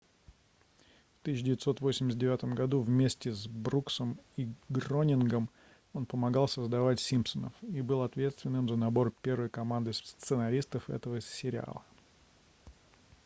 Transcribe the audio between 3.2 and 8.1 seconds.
с бруксом и гронингом он помогал создать симпсонов и был